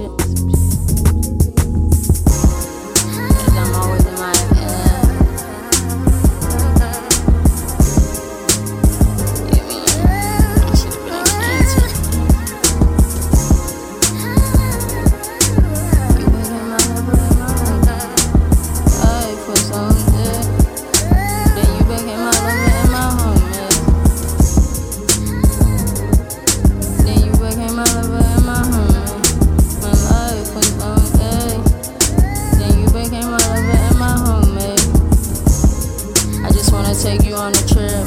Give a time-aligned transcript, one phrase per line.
[0.00, 0.59] shit.
[37.20, 38.04] Take you on a trip.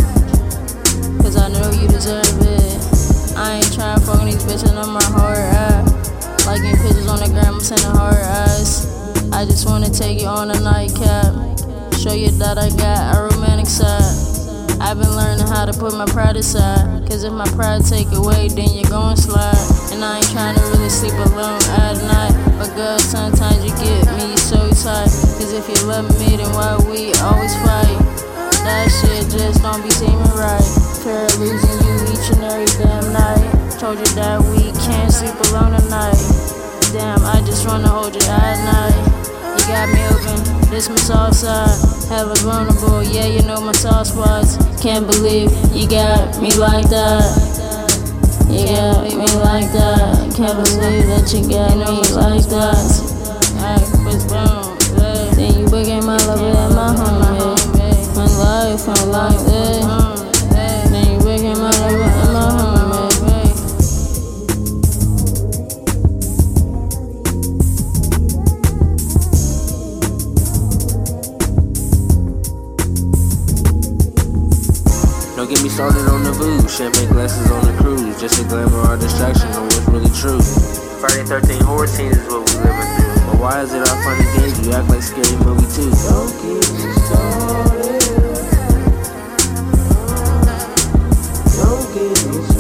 [1.21, 3.37] Cause I know you deserve it.
[3.37, 6.45] I ain't trying to fuck these bitches on my hard ass.
[6.45, 8.87] Liking pictures on the gram, I'm sending hard ass.
[9.31, 11.33] I just wanna take you on a nightcap.
[11.97, 14.01] Show you that I got a romantic side.
[14.81, 17.07] I've been learning how to put my pride aside.
[17.07, 19.55] Cause if my pride take away, then you're gon' slide.
[19.91, 22.33] And I ain't trying to really sleep alone at night.
[22.57, 25.11] But girl, sometimes you get me so tight.
[25.37, 27.72] Cause if you love me, then why we always fight?
[33.93, 36.17] Told you that we can't sleep alone tonight.
[36.97, 38.97] Damn, I just wanna hold you at night.
[39.53, 41.77] You got me open, this my soft side.
[42.09, 44.57] Hella vulnerable, yeah, you know my soft spots.
[44.81, 47.21] Can't believe you got me like that.
[48.49, 50.33] You got me like that.
[50.33, 52.81] Can't believe that you got me like that.
[55.37, 57.53] Then you became my lover and my homie.
[58.17, 59.45] My life, my life,
[75.43, 76.73] Don't get me started on the booze.
[76.73, 78.17] Champagne glasses on the cruise.
[78.17, 80.39] Just a glamour or distraction on what's really true.
[81.01, 83.27] Friday 13 horror scenes is what we living through.
[83.27, 84.65] But why is it all fun and games?
[84.65, 85.91] You act like scary movie too.
[86.07, 88.07] Don't get me started.
[91.59, 92.52] Don't get me started.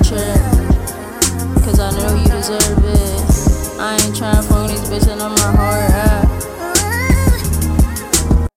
[0.00, 0.36] A trip.
[1.64, 3.80] Cause I know you deserve it.
[3.80, 5.55] I ain't tryna fuck these bitches my heart.